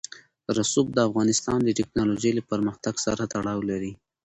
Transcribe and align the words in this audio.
رسوب 0.57 0.87
د 0.93 0.97
افغانستان 1.07 1.59
د 1.63 1.69
تکنالوژۍ 1.79 2.31
له 2.35 2.43
پرمختګ 2.51 2.93
سره 3.05 3.23
تړاو 3.33 3.59
لري. 3.69 3.91